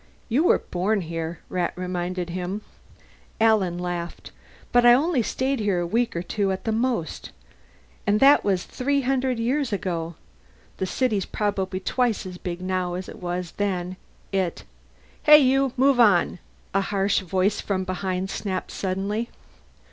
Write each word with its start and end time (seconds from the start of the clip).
"You 0.29 0.45
were 0.45 0.57
born 0.57 1.01
here," 1.01 1.41
Rat 1.47 1.73
reminded 1.75 2.31
him. 2.31 2.61
Alan 3.39 3.77
laughed. 3.77 4.31
"But 4.71 4.83
I 4.83 4.95
only 4.95 5.21
stayed 5.21 5.59
here 5.59 5.79
a 5.79 5.85
week 5.85 6.15
or 6.15 6.23
two 6.23 6.51
at 6.51 6.65
most. 6.65 7.29
And 8.07 8.19
that 8.19 8.43
was 8.43 8.63
three 8.63 9.01
hundred 9.01 9.37
years 9.37 9.71
ago. 9.71 10.15
The 10.77 10.87
city's 10.87 11.25
probably 11.27 11.79
twice 11.79 12.25
as 12.25 12.39
big 12.39 12.61
now 12.61 12.95
as 12.95 13.07
it 13.09 13.21
was 13.21 13.51
then. 13.57 13.95
It" 14.31 14.63
"Hey, 15.21 15.37
you! 15.37 15.71
Move 15.77 15.99
on!" 15.99 16.39
a 16.73 16.81
harsh 16.81 17.19
voice 17.19 17.61
from 17.61 17.83
behind 17.83 18.31
snapped 18.31 18.71
suddenly. 18.71 19.29